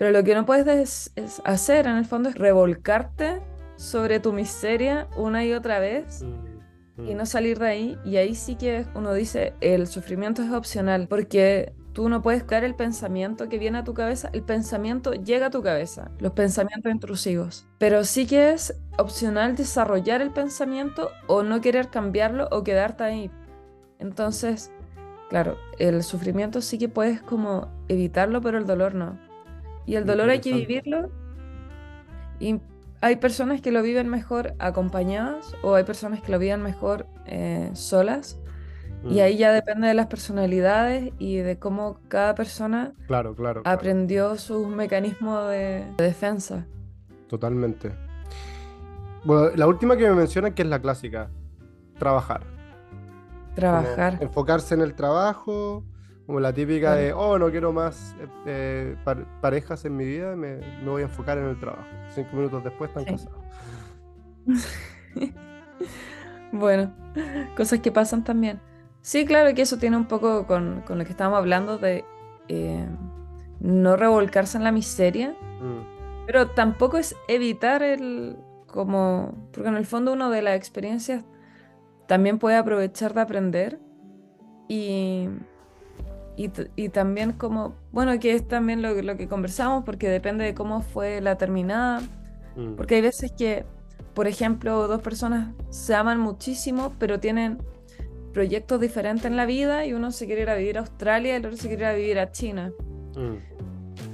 [0.00, 1.12] Pero lo que no puedes
[1.44, 3.42] hacer en el fondo es revolcarte
[3.76, 7.26] sobre tu miseria una y otra vez mm, y no mm.
[7.26, 7.98] salir de ahí.
[8.02, 12.64] Y ahí sí que uno dice, el sufrimiento es opcional, porque tú no puedes crear
[12.64, 16.90] el pensamiento que viene a tu cabeza, el pensamiento llega a tu cabeza, los pensamientos
[16.90, 17.68] intrusivos.
[17.76, 23.30] Pero sí que es opcional desarrollar el pensamiento o no querer cambiarlo o quedarte ahí.
[23.98, 24.72] Entonces,
[25.28, 29.28] claro, el sufrimiento sí que puedes como evitarlo, pero el dolor no.
[29.90, 31.10] Y el dolor hay que vivirlo.
[32.38, 32.60] Y
[33.00, 37.70] hay personas que lo viven mejor acompañadas o hay personas que lo viven mejor eh,
[37.72, 38.38] solas.
[39.02, 39.20] Y mm.
[39.20, 44.68] ahí ya depende de las personalidades y de cómo cada persona claro, claro, aprendió su
[44.68, 46.68] mecanismo de, defensa.
[47.26, 47.90] Totalmente.
[49.24, 51.30] Bueno, la última que me mencionan que es la clásica,
[51.98, 52.44] trabajar.
[53.56, 54.18] Trabajar.
[54.20, 55.82] enfocarse en el trabajo,
[56.30, 58.14] como la típica de, oh, no quiero más
[58.46, 58.94] eh,
[59.40, 61.88] parejas en mi vida, me, voy a enfocar en el trabajo.
[62.14, 63.42] Cinco minutos después están casados.
[66.52, 66.94] bueno,
[67.56, 68.60] cosas que pasan también.
[69.00, 72.04] Sí, claro que eso tiene un poco con, lo que estábamos hablando de
[72.46, 72.86] eh,
[73.58, 76.26] no revolcarse en la miseria, mm.
[76.26, 78.36] pero tampoco es evitar el,
[78.68, 81.24] como, porque en el fondo uno de las experiencias
[82.06, 83.80] también puede aprovechar de aprender
[84.68, 85.28] y
[86.36, 90.80] y, también como, bueno, que es también lo, lo, que conversamos, porque depende de cómo
[90.80, 92.00] fue la terminada,
[92.56, 92.76] mm.
[92.76, 93.66] porque hay veces que,
[94.14, 97.58] por ejemplo, dos personas se aman muchísimo, pero tienen
[98.32, 101.36] proyectos diferentes en la vida y uno se quiere ir a vivir a Australia y
[101.36, 102.72] el otro se quiere ir a vivir a China.
[103.16, 103.36] Mm.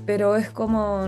[0.05, 1.07] Pero es como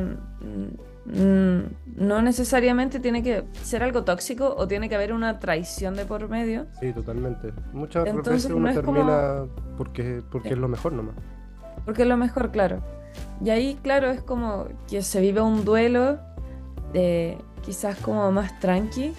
[1.11, 6.29] no necesariamente tiene que ser algo tóxico o tiene que haber una traición de por
[6.29, 6.67] medio.
[6.81, 7.53] Sí, totalmente.
[7.73, 9.45] Muchas veces uno termina
[9.77, 11.15] porque, porque es lo mejor nomás.
[11.85, 12.83] Porque es lo mejor, claro.
[13.43, 16.19] Y ahí, claro, es como que se vive un duelo
[16.93, 19.15] de quizás como más tranqui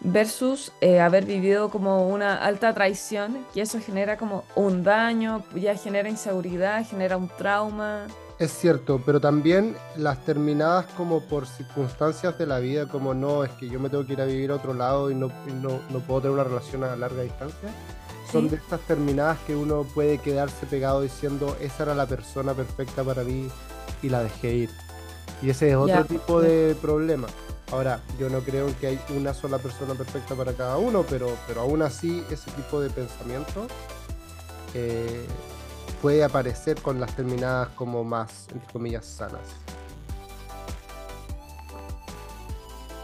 [0.00, 5.76] versus eh, haber vivido como una alta traición, que eso genera como un daño, ya
[5.76, 8.06] genera inseguridad, genera un trauma.
[8.40, 13.50] Es cierto, pero también las terminadas como por circunstancias de la vida, como no, es
[13.50, 16.22] que yo me tengo que ir a vivir a otro lado y no, no, puedo
[16.22, 17.68] tener una relación a larga distancia,
[18.32, 23.04] son de estas terminadas que uno puede quedarse pegado diciendo esa era la persona perfecta
[23.04, 23.46] para mí
[24.02, 24.70] y la dejé ir.
[25.42, 27.28] Y ese es otro tipo de problema.
[27.70, 31.60] Ahora, yo no creo que hay una sola persona perfecta para cada uno, pero, pero
[31.60, 33.66] aún así ese tipo de pensamiento
[34.72, 35.26] eh,
[36.00, 39.40] puede aparecer con las terminadas como más, entre comillas, sanas.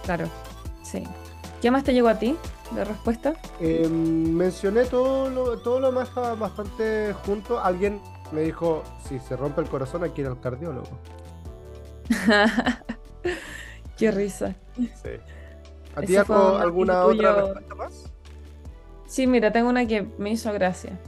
[0.04, 0.28] Claro,
[0.82, 1.02] sí.
[1.60, 2.36] ¿Qué más te llegó a ti
[2.70, 3.34] de respuesta?
[3.60, 7.58] Em, mencioné todo lo, todo lo más bastante junto.
[7.58, 8.00] Alguien
[8.32, 10.98] me dijo, si se rompe el corazón hay que ir al cardiólogo.
[13.96, 14.54] Qué risa.
[14.76, 15.10] Sí.
[15.94, 18.12] ¿A ti alguna otra respuesta más?
[19.06, 20.98] Sí, mira, tengo una que me hizo gracia.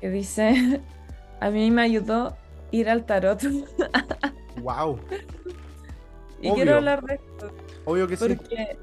[0.00, 0.80] Que dice,
[1.40, 2.36] a mí me ayudó
[2.70, 3.42] ir al tarot.
[4.62, 4.98] wow.
[6.40, 7.50] y quiero hablar de esto.
[7.84, 8.34] Obvio que sí.
[8.34, 8.78] Porque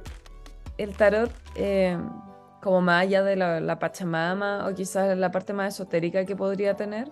[0.77, 1.97] el tarot, eh,
[2.61, 6.75] como más allá de la, la, Pachamama o quizás la parte más esotérica que podría
[6.75, 7.11] tener,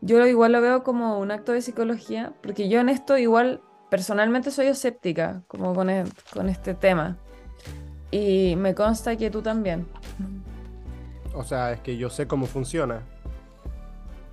[0.00, 4.50] yo igual lo veo como un acto de psicología, porque yo en esto igual personalmente
[4.50, 5.88] soy escéptica como con,
[6.32, 7.16] con este tema.
[8.10, 9.86] Y me consta que tú también.
[11.34, 13.02] O sea, es que yo sé cómo funciona.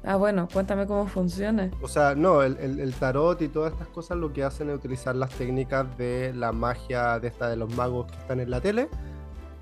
[0.06, 1.72] Ah, bueno, cuéntame cómo funciona.
[1.82, 5.30] O sea, no, el, tarot y todas estas cosas lo que hacen es utilizar las
[5.32, 8.90] técnicas de la magia de esta de los magos que están en la tele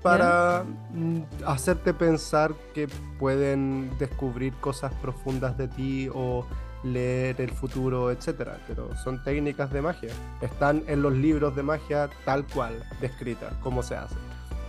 [0.02, 2.88] para mm, hacerte pensar que
[3.20, 6.44] pueden descubrir cosas profundas de ti o
[6.82, 8.58] leer el futuro, etcétera.
[8.66, 10.10] Pero son técnicas de magia.
[10.40, 14.16] Están en los libros de magia tal cual, descritas, cómo se hace.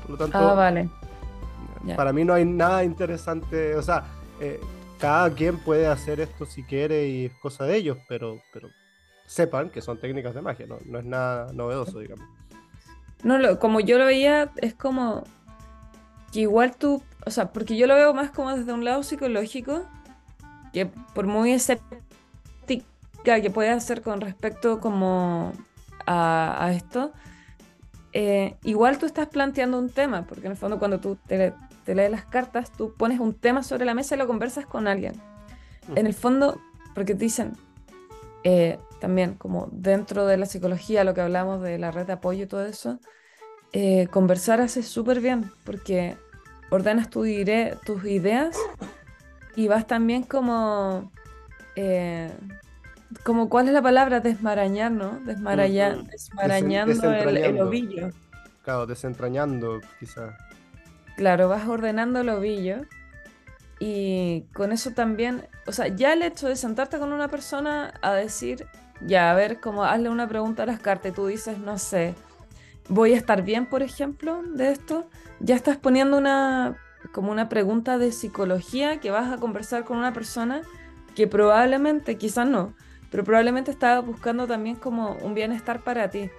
[0.03, 0.87] Por lo tanto, ah, vale.
[1.95, 3.75] Para mí no hay nada interesante.
[3.75, 4.03] O sea,
[4.39, 4.61] eh,
[5.03, 8.69] cada quien puede hacer esto si quiere y es cosa de ellos, pero, pero
[9.25, 12.25] sepan que son técnicas de magia, no, no es nada novedoso, digamos.
[13.21, 15.25] No, lo, como yo lo veía, es como
[16.31, 19.83] que igual tú, o sea, porque yo lo veo más como desde un lado psicológico,
[20.71, 22.85] que por muy escéptica
[23.25, 25.51] que puede hacer con respecto como
[26.07, 27.11] a, esto,
[28.13, 31.53] eh, igual tú estás planteando un tema, porque en el fondo cuando tú te,
[31.85, 35.13] lees las cartas, tú pones un tema sobre la mesa y lo conversas con alguien.
[35.95, 36.59] En el fondo,
[36.95, 37.53] porque te dicen,
[38.43, 42.43] eh, también como dentro de la psicología, lo que hablamos de la red de apoyo
[42.43, 42.99] y todo eso,
[43.73, 46.15] eh, conversar hace súper bien porque
[46.69, 47.25] ordenas tu
[47.85, 48.57] tus ideas
[49.55, 51.11] y vas también como,
[51.75, 52.31] eh,
[53.23, 54.19] como, ¿cuál es la palabra?
[54.19, 55.19] Desmarañar, ¿no?
[55.25, 58.09] Desmarañar, desmarañando el, ovillo.
[58.63, 60.33] Claro, desentrañando quizás.
[61.15, 62.85] Claro, vas ordenando el ovillo
[63.79, 68.13] y con eso también, o sea, ya el hecho de sentarte con una persona a
[68.13, 68.65] decir,
[69.01, 72.15] ya, a ver, como hazle una pregunta a las cartas y tú dices, no sé,
[72.89, 75.07] voy a estar bien, por ejemplo, de esto,
[75.39, 76.77] ya estás poniendo una,
[77.11, 80.61] como una pregunta de psicología que vas a conversar con una persona
[81.15, 82.73] que probablemente, quizás no,
[83.11, 86.31] pero probablemente estaba buscando también como un bienestar para ti.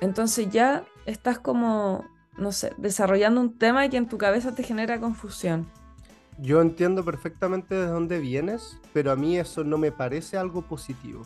[0.00, 2.04] Entonces ya estás como,
[2.40, 5.66] no sé, desarrollando un tema que en tu cabeza te genera confusión.
[6.38, 11.22] Yo entiendo perfectamente de dónde vienes, pero a mí eso no me parece algo positivo.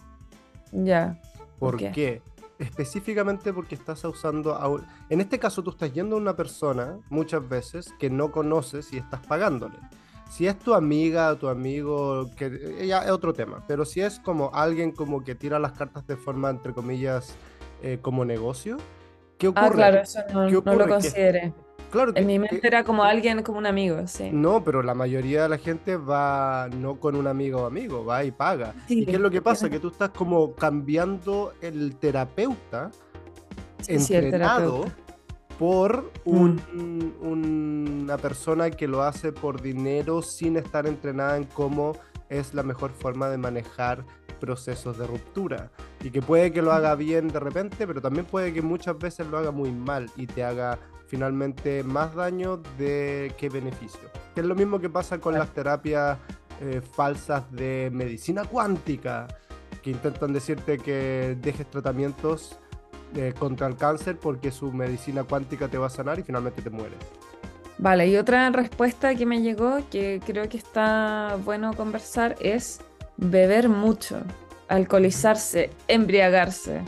[0.72, 1.20] Ya.
[1.60, 2.20] ¿Por, qué?
[2.58, 4.82] Específicamente porque estás usando...
[5.08, 8.96] En este caso tú estás yendo a una persona muchas veces que no conoces y
[8.96, 9.76] estás pagándole.
[10.30, 14.18] Si es tu amiga o tu amigo, que ya es otro tema, pero si es
[14.18, 17.36] como alguien como que tira las cartas de forma, entre comillas,
[17.82, 18.78] eh, como negocio,
[19.52, 19.84] ¿qué ah, ocurre?
[19.84, 21.52] Ah, claro, eso no, no lo considere.
[21.90, 24.30] Claro en mi mente era como alguien, como un amigo, sí.
[24.32, 28.24] No, pero la mayoría de la gente va no con un amigo o amigo, va
[28.24, 28.74] y paga.
[28.88, 29.70] ¿Y qué es lo que pasa?
[29.70, 32.90] Que tú estás como cambiando el terapeuta
[33.88, 34.86] entrenado
[35.58, 37.20] por mm.
[37.20, 41.92] una persona que lo hace por dinero sin estar entrenada en cómo
[42.28, 45.70] es la mejor forma de manejar procesos de ruptura
[46.02, 49.26] y que puede que lo haga bien de repente, pero también puede que muchas veces
[49.26, 54.10] lo haga muy mal y te haga finalmente más daño de que beneficio.
[54.34, 56.18] Es lo mismo que pasa con las terapias
[56.60, 59.26] eh, falsas de medicina cuántica,
[59.82, 62.58] que intentan decirte que dejes tratamientos
[63.16, 66.70] eh, contra el cáncer porque su medicina cuántica te va a sanar y finalmente te
[66.70, 66.98] mueres.
[67.78, 72.80] Vale, y otra respuesta que me llegó, que creo que está bueno conversar, es
[73.16, 74.20] beber mucho,
[74.68, 76.80] alcoholizarse, embriagarse.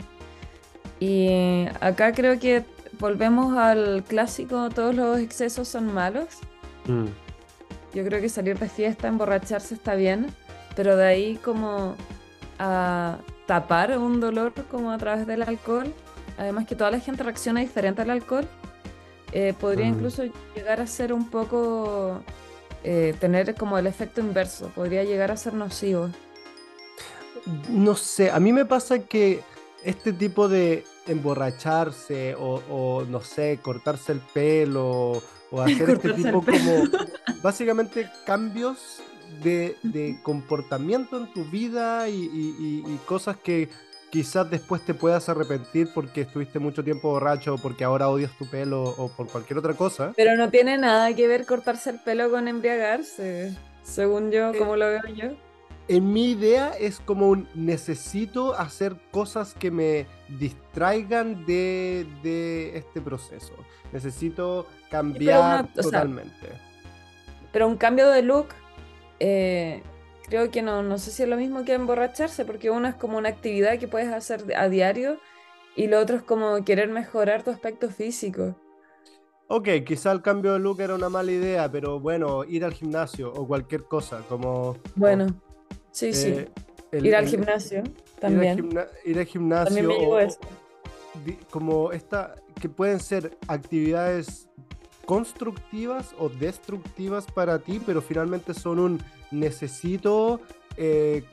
[0.99, 2.63] Y acá creo que
[2.99, 6.39] volvemos al clásico, todos los excesos son malos.
[6.85, 7.05] Mm.
[7.93, 10.27] Yo creo que salir de fiesta, emborracharse está bien,
[10.75, 11.95] pero de ahí como
[12.59, 15.93] a tapar un dolor como a través del alcohol,
[16.37, 18.47] además que toda la gente reacciona diferente al alcohol,
[19.31, 19.89] eh, podría mm.
[19.89, 20.23] incluso
[20.55, 22.21] llegar a ser un poco,
[22.83, 26.09] eh, tener como el efecto inverso, podría llegar a ser nocivo.
[27.69, 29.41] No sé, a mí me pasa que
[29.83, 36.83] este tipo de emborracharse o, no sé, cortarse el pelo o hacer este tipo como
[37.41, 39.01] básicamente cambios
[39.43, 43.69] de, comportamiento en tu vida y, cosas que
[44.17, 48.49] quizás después te puedas arrepentir porque estuviste mucho tiempo borracho o porque ahora odias tu
[48.49, 50.11] pelo o por cualquier otra cosa.
[50.15, 54.87] Pero no tiene nada que ver cortarse el pelo con embriagarse, según yo, como lo
[54.87, 55.29] veo yo
[55.87, 63.53] en mi idea es como un necesito hacer cosas que me distraigan de, este proceso.
[63.93, 66.49] Necesito cambiar totalmente.
[67.53, 68.47] pero un cambio de look,
[69.19, 69.83] eh,
[70.27, 73.17] creo que no, no sé si es lo mismo que emborracharse, porque uno es como
[73.17, 75.17] una actividad que puedes hacer a diario
[75.75, 78.55] y lo otro es como querer mejorar tu aspecto físico.
[79.47, 83.31] Ok, quizá el cambio de look era una mala idea, pero bueno, ir al gimnasio
[83.31, 84.77] o cualquier cosa, como...
[84.95, 85.27] Bueno.
[85.91, 86.45] Sí, sí.
[86.91, 87.83] Eh, ir al gimnasio
[88.19, 88.69] también.
[89.05, 89.65] Ir, al gimnasio.
[89.65, 90.39] También me llegó eso.
[91.49, 94.49] Como esta, que pueden ser actividades
[95.07, 100.41] constructivas o destructivas para ti, pero finalmente son un necesito
[100.75, 101.23] eh,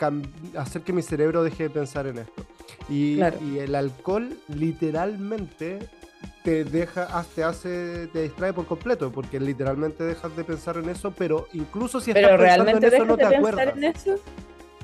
[0.56, 2.46] hacer que mi cerebro deje de pensar en esto.
[2.88, 5.80] Y, y, el alcohol literalmente
[6.44, 11.10] te deja, te hace, te distrae por completo, porque literalmente dejas de pensar en eso,
[11.10, 13.76] pero incluso si estás pensando en eso no te acuerdas.
[13.76, 14.14] En eso?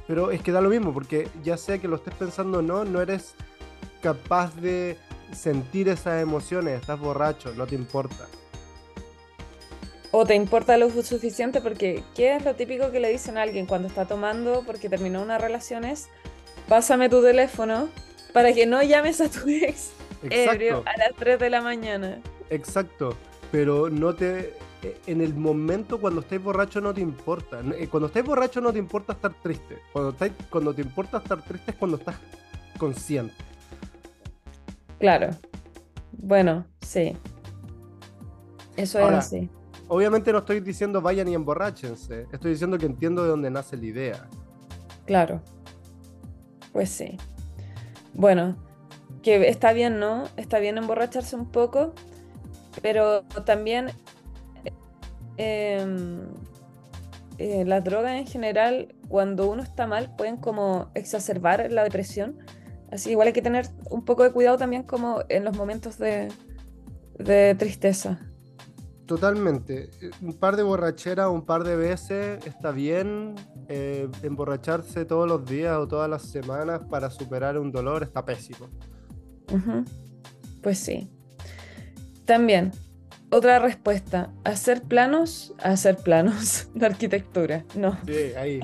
[0.08, 2.84] Pero es que da lo mismo, porque ya sea que lo estés pensando o no,
[2.84, 3.34] no eres
[4.02, 4.98] capaz de
[5.32, 8.26] sentir esas emociones, estás borracho, no te importa.
[10.12, 13.66] O te importa lo suficiente porque, ¿qué es lo típico que le dicen a alguien
[13.66, 15.84] cuando está tomando porque terminó una relación?
[15.84, 16.08] Es,
[16.68, 17.88] pásame tu teléfono
[18.32, 19.92] para que no llames a tu ex
[20.28, 22.20] ebrio a las 3 de la mañana.
[22.50, 23.16] Exacto,
[23.52, 24.54] pero no te
[25.06, 27.60] en el momento cuando estés borracho no te importa.
[27.78, 29.78] Eh, cuando estés borracho no te importa estar triste.
[29.92, 30.16] Cuando,
[30.48, 32.16] cuando te importa estar triste es cuando estás
[32.78, 33.34] consciente.
[34.98, 35.30] Claro.
[36.12, 37.16] Bueno, sí.
[38.76, 39.50] Eso es así.
[39.90, 42.26] Obviamente no estoy diciendo vayan y emborráchense.
[42.32, 44.28] Estoy diciendo que entiendo de dónde nace la idea.
[45.04, 45.42] Claro.
[46.72, 47.18] Pues sí.
[48.14, 48.56] Bueno,
[49.22, 50.24] que está bien, ¿no?
[50.38, 51.92] Está bien emborracharse un poco,
[52.80, 53.90] pero también
[55.42, 56.20] Em,
[57.38, 62.36] eh, las drogas en general, cuando uno está mal, pueden como exacerbar la depresión.
[62.92, 66.28] Así igual hay que tener un poco de cuidado también como en los momentos de,
[67.58, 68.20] tristeza.
[69.10, 69.90] Totalmente.
[70.22, 73.34] Un par de borracheras, un par de veces está bien.
[73.68, 78.68] Eh, emborracharse todos los días o todas las semanas para superar un dolor está pésimo.
[80.62, 81.10] Pues sí.
[82.24, 82.70] También
[83.32, 87.98] otra respuesta, hacer planos, hacer planos de arquitectura, no.
[88.06, 88.60] Sí, ahí.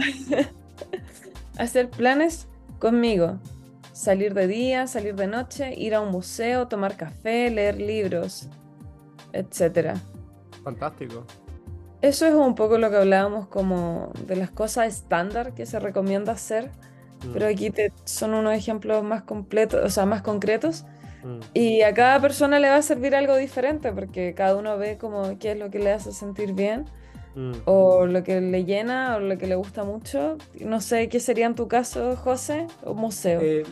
[1.58, 2.46] hacer planes
[2.78, 3.40] conmigo,
[3.92, 8.48] salir de día, salir de noche, ir a un museo, tomar café, leer libros,
[9.32, 9.98] etc.
[10.66, 11.24] Fantástico.
[12.02, 16.32] Eso es un poco lo que hablábamos como de las cosas estándar que se recomienda
[16.32, 16.70] hacer,
[17.24, 17.32] mm.
[17.32, 20.84] pero aquí te, son unos ejemplos más completos, o sea, más concretos
[21.26, 21.40] Mm.
[21.54, 25.38] Y a cada persona le va a servir algo diferente porque cada uno ve como
[25.38, 26.84] qué es lo que le hace sentir bien
[27.34, 27.52] mm.
[27.64, 30.36] o lo que le llena o lo que le gusta mucho.
[30.60, 33.40] No sé qué sería en tu caso, José, un museo.
[33.42, 33.64] Eh,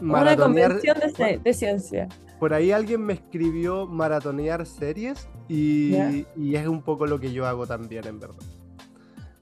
[0.00, 2.08] Una convención de, ciencia.
[2.40, 5.94] Por ahí alguien me escribió maratonear series y,
[6.54, 8.42] es un poco lo que yo hago también, en verdad.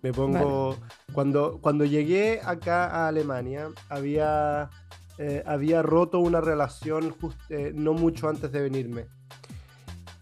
[0.03, 0.77] Me pongo.
[1.13, 4.71] Cuando, cuando llegué acá a Alemania, había
[5.17, 7.15] eh, había roto una relación
[7.49, 9.07] eh, no mucho antes de venirme.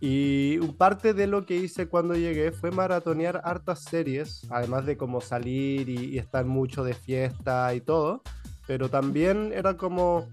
[0.01, 5.21] Y parte de lo que hice cuando llegué fue maratonear hartas series, además de como
[5.21, 8.23] salir y, estar mucho de fiesta y todo,
[8.67, 10.29] pero también era como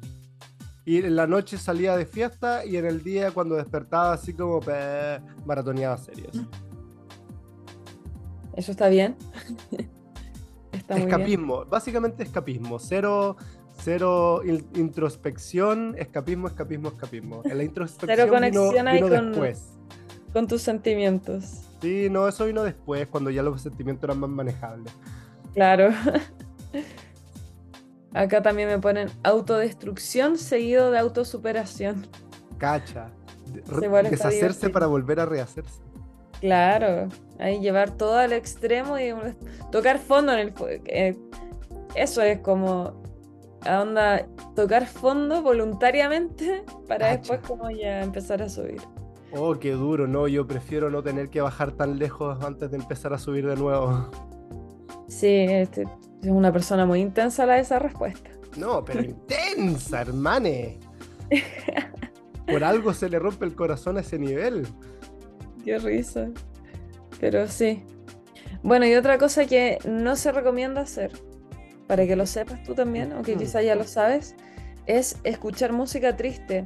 [0.98, 4.62] ir en la noche salía de fiesta y en el día cuando despertaba así como
[5.46, 6.42] maratoneaba series.
[8.56, 9.16] Eso está bien.
[10.90, 13.38] escapismo, básicamente escapismo, cero
[13.82, 14.42] Cero
[14.76, 17.42] introspección, escapismo, escapismo, escapismo.
[17.46, 19.78] la introspección Cero conexión con, después.
[20.34, 21.62] Con tus sentimientos.
[21.82, 24.94] Sí, no, eso vino después, cuando ya los sentimientos eran más manejables.
[25.54, 25.92] Claro.
[28.14, 32.08] Acá también me ponen autodestrucción seguido de autosuperación.
[32.58, 33.12] Cacha.
[34.10, 35.82] deshacerse para volver a rehacerse.
[36.40, 39.14] Claro, ahí llevar todo al extremo y
[39.72, 40.54] tocar fondo en el...
[40.86, 41.18] Eh,
[41.96, 43.02] eso es como
[43.66, 48.82] a onda tocar fondo voluntariamente para después como ya empezar a subir.
[49.34, 53.14] Oh, qué duro, no, yo prefiero no tener que bajar tan lejos antes de empezar
[53.14, 54.10] a subir de nuevo.
[55.08, 55.84] Sí, este,
[56.22, 58.30] es una persona muy intensa la de esa respuesta.
[58.58, 60.80] No, pero intensa, hermane.
[62.48, 64.68] Por algo se le rompe el corazón a ese nivel.
[65.64, 66.30] Qué risa.
[67.20, 67.84] Pero sí.
[68.64, 71.12] Bueno, y otra cosa que no se recomienda hacer,
[71.88, 74.36] para que lo sepas tú también, aunque quizás ya lo sabes,
[74.86, 76.66] es escuchar música triste.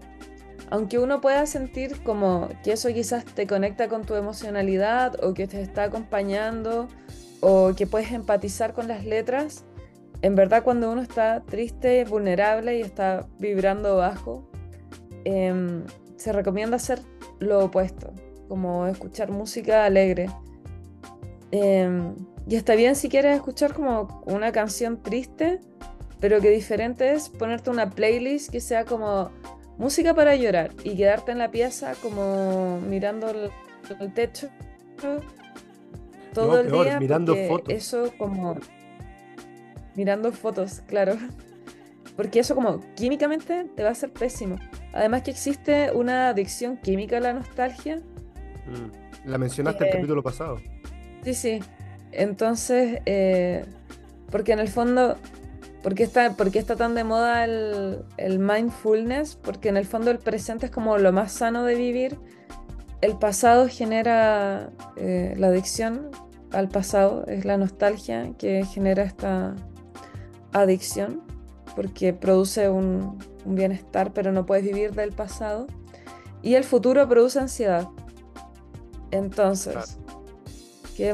[0.69, 5.45] Aunque uno pueda sentir como que eso quizás te conecta con tu emocionalidad o que
[5.45, 6.87] te está acompañando
[7.45, 9.65] o que puedes empatizar con las letras,
[10.21, 14.49] en verdad cuando uno está triste, vulnerable y está vibrando bajo,
[15.25, 15.83] em,
[16.15, 17.01] se recomienda hacer
[17.39, 18.13] lo opuesto,
[18.47, 20.29] como escuchar música alegre.
[21.51, 22.15] Em,
[22.47, 25.59] y está bien si quieres escuchar como una canción triste,
[26.21, 29.31] pero que diferente es ponerte una playlist que sea como
[29.77, 34.49] música para llorar y quedarte en la pieza como mirando el, techo
[36.34, 37.73] todo el día mirando fotos.
[37.73, 38.57] eso como
[39.95, 41.17] mirando fotos claro
[42.15, 44.57] porque eso como químicamente te va a hacer pésimo
[44.93, 50.23] además que existe una adicción química a la nostalgia mm, la mencionaste en el capítulo
[50.23, 50.59] pasado
[51.23, 51.59] sí sí
[52.11, 53.65] entonces eh,
[54.29, 55.17] porque en el fondo
[55.84, 59.36] ¿Por qué está, está tan de moda el, mindfulness?
[59.36, 62.17] Porque en el fondo el presente es como lo más sano de vivir.
[63.03, 66.09] El pasado genera eh, la adicción
[66.53, 69.57] al pasado, es la nostalgia que genera esta
[70.53, 71.21] adicción,
[71.75, 75.67] porque produce un, bienestar, pero no puedes vivir del pasado.
[76.41, 77.89] Y el futuro produce ansiedad.
[79.11, 79.99] Entonces,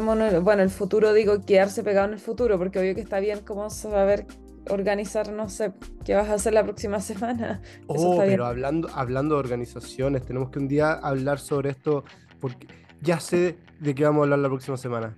[0.04, 3.68] bueno, el futuro digo quedarse pegado en el futuro, porque obvio que está bien como
[3.72, 4.28] saber
[4.70, 5.74] organizar, no sé,
[6.06, 7.62] qué vas a hacer la próxima semana.
[7.88, 12.04] Oh, pero hablando, hablando de organizaciones, tenemos que un día hablar sobre esto,
[12.40, 12.68] porque
[13.02, 15.16] ya sé de qué vamos a hablar la próxima semana.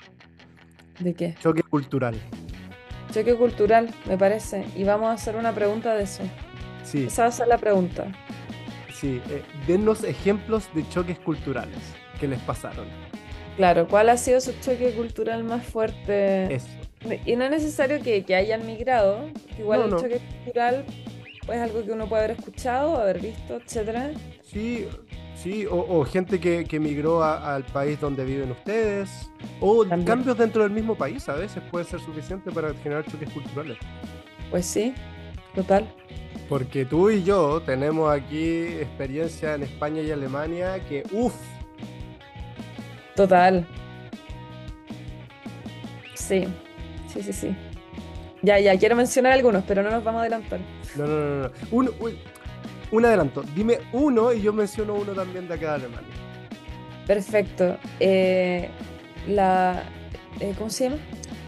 [0.99, 1.35] ¿De qué?
[1.41, 2.15] Choque cultural.
[3.11, 4.65] Choque cultural, me parece.
[4.75, 6.23] Y vamos a hacer una pregunta de eso.
[6.83, 7.05] Sí.
[7.05, 8.11] Esa va a ser la pregunta.
[8.93, 11.79] Sí, eh, denos ejemplos de choques culturales
[12.19, 12.85] que les pasaron.
[13.57, 16.53] Claro, ¿cuál ha sido su choque cultural más fuerte?
[16.53, 16.67] Eso.
[17.25, 19.25] Y no es necesario que, hayan migrado,
[19.57, 20.85] igual el choque cultural
[21.43, 24.11] es algo que uno puede haber escuchado, haber visto, etcétera.
[24.43, 24.87] Sí,
[25.35, 30.71] sí, o, gente que, que migró al país donde viven ustedes, o cambios dentro del
[30.71, 33.77] mismo país a veces puede ser suficiente para generar choques culturales.
[34.51, 34.93] Pues sí,
[35.55, 35.87] total.
[36.47, 41.33] Porque tú y yo tenemos aquí experiencia en España y Alemania que, uff.
[43.15, 43.65] Total.
[46.13, 46.47] Sí.
[47.13, 47.55] Sí, sí, sí.
[48.41, 50.59] Ya, ya, quiero mencionar algunos, pero no nos vamos a adelantar.
[50.95, 51.51] No, no, no, no.
[51.71, 51.89] Un,
[52.91, 53.43] un, adelanto.
[53.55, 56.09] Dime uno y yo menciono uno también de acá de Alemania.
[57.05, 57.77] Perfecto.
[57.99, 58.69] Eh,
[59.27, 59.83] la.
[60.39, 60.97] Eh, ¿Cómo se llama?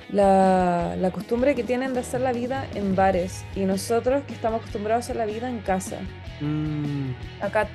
[0.09, 4.59] La, la, costumbre que tienen de hacer la vida en bares y nosotros que estamos
[4.59, 5.97] acostumbrados a hacer la vida en casa.
[6.41, 7.13] Mm.
[7.41, 7.67] Acá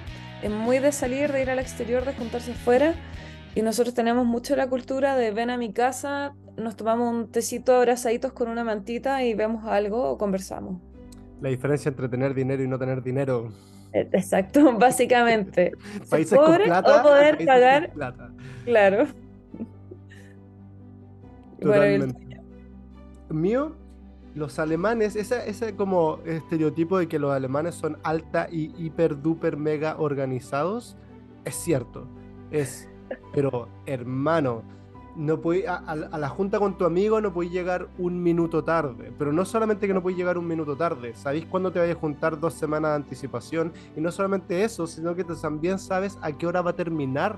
[0.42, 2.94] es muy de salir, de ir al exterior, de juntarse afuera
[3.54, 7.74] y nosotros tenemos mucho la cultura de ven a mi casa, nos tomamos un tecito
[7.74, 10.80] abrazaditos con una mantita y vemos algo o conversamos.
[11.40, 13.50] La diferencia entre tener dinero y no tener dinero.
[13.92, 15.72] E, exacto, básicamente.
[16.10, 17.92] países con plata, o poder pagar.
[18.64, 19.06] Claro.
[21.60, 22.28] Totalmente.
[23.30, 23.74] Mío,
[24.34, 29.56] los alemanes, ese, ese como estereotipo de que los alemanes son alta y hiper duper
[29.56, 30.96] mega organizados,
[31.44, 32.06] es cierto.
[32.50, 32.88] Es,
[33.32, 34.62] pero hermano,
[35.18, 39.12] no a, la junta con tu amigo no puedes llegar un minuto tarde.
[39.18, 42.00] Pero no solamente que no puedes llegar un minuto tarde, sabéis cuándo te vayas a
[42.00, 43.72] juntar dos semanas de anticipación.
[43.96, 47.36] Y no solamente eso, sino que también sabes a qué hora va a terminar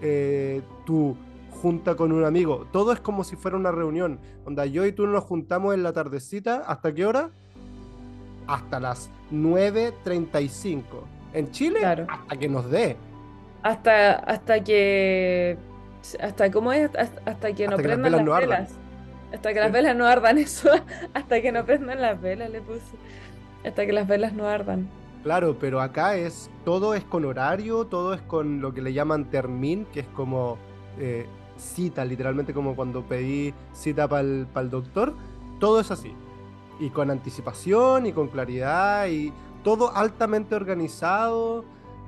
[0.00, 1.16] eh, tu
[1.62, 2.66] junta con un amigo.
[2.72, 4.18] Todo es como si fuera una reunión.
[4.44, 6.64] Onda, yo y tú nos juntamos en la tardecita.
[6.66, 7.30] ¿Hasta qué hora?
[8.48, 10.82] Hasta las 9.35.
[11.34, 12.96] En Chile, hasta que nos dé.
[13.62, 15.56] Hasta, hasta que
[16.20, 16.90] hasta cómo es
[17.26, 18.70] hasta, que no prendan las velas,
[19.32, 20.70] hasta que las velas no ardan eso.
[21.14, 22.80] Hasta que no prendan las velas le puse.
[23.64, 24.88] Hasta que las velas no ardan.
[25.22, 29.26] Claro pero acá es todo es con horario todo es con lo que le llaman
[29.26, 30.58] termin que es como
[30.98, 31.26] eh,
[31.56, 35.14] cita literalmente como cuando pedí cita para el doctor.
[35.60, 36.14] Todo es así.
[36.80, 39.32] Y con anticipación y con claridad y
[39.62, 41.64] todo altamente organizado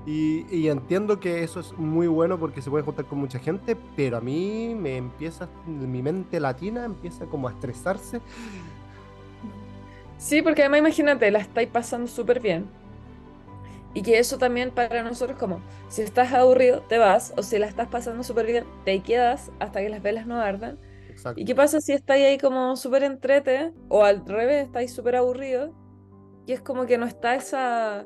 [0.07, 4.19] y, entiendo que eso es muy bueno porque se puede juntar con mucha gente, pero
[4.19, 8.21] a mí me empieza, mi mente latina empieza como a estresarse.
[10.19, 12.67] Sí, porque además imagínate, la estáis pasando súper bien.
[13.95, 17.67] Y que eso también para nosotros como, si estás aburrido, te vas, o si la
[17.67, 20.79] estás pasando súper bien, te quedas hasta que las velas no ardan.
[21.37, 25.73] ¿Y qué pasa si estáis ahí como súper entrete, o al revés, estáis súper aburrido,
[26.45, 28.05] y es como que no está esa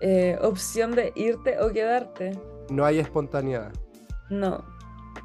[0.00, 2.38] eh, opción de irte o quedarte?
[2.70, 3.72] No hay espontaneidad.
[4.30, 4.64] No.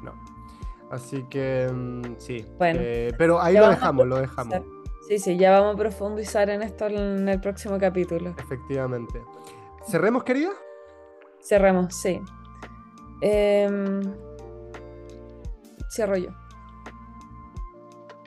[0.02, 0.12] No.
[0.90, 2.44] Así que mm, sí.
[2.58, 2.80] Bueno.
[2.82, 4.60] Eh, pero ahí lo dejamos, lo dejamos.
[5.08, 8.34] Sí, sí, ya vamos a profundizar en esto en el próximo capítulo.
[8.38, 9.20] Efectivamente.
[9.86, 10.50] ¿Cerremos, querida?
[11.40, 12.20] Cerremos, sí.
[13.20, 14.00] Em,
[15.90, 16.30] cierro yo.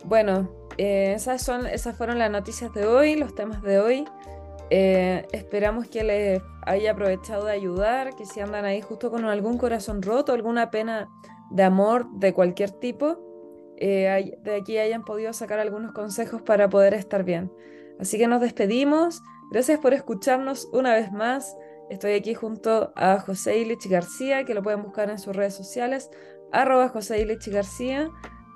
[0.04, 4.06] Bueno, eh, esas, son, esas fueron las noticias de hoy, los temas de hoy.
[4.70, 9.57] Eh, esperamos que les haya aprovechado de ayudar, que si andan ahí justo con algún
[9.57, 11.09] corazón roto, alguna pena
[11.51, 13.20] de amor de cualquier tipo,
[13.78, 17.51] eh, de aquí hayan podido sacar algunos consejos para poder estar bien.
[17.99, 19.22] Así que nos despedimos.
[19.51, 21.55] Gracias por escucharnos una vez más.
[21.89, 26.09] Estoy aquí junto a José Ilich García, que lo pueden buscar en sus redes sociales,
[26.51, 28.09] arroba José Ilich García,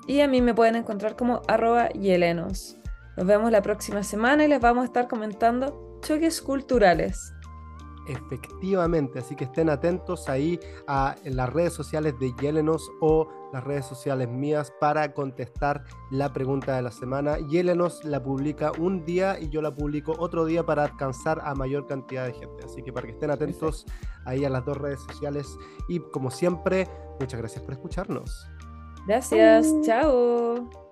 [0.08, 2.78] y a mí me pueden encontrar como arroba Yelenos.
[3.16, 7.34] Nos vemos la próxima semana y les vamos a estar comentando choques culturales.
[8.10, 13.64] Efectivamente, así que estén atentos ahí a en las redes sociales de Yelenos o las
[13.64, 17.38] redes sociales mías para contestar la pregunta de la semana.
[17.50, 21.86] Yelenos la publica un día y yo la publico otro día para alcanzar a mayor
[21.86, 22.66] cantidad de gente.
[22.66, 23.86] Así que para que estén atentos
[24.26, 25.56] ahí a las dos redes sociales
[25.88, 26.88] y como siempre,
[27.20, 28.48] muchas gracias por escucharnos.
[29.06, 30.89] Gracias, chao.